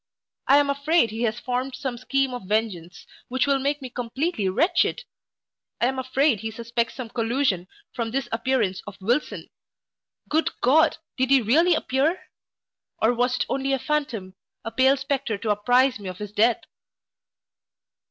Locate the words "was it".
13.13-13.45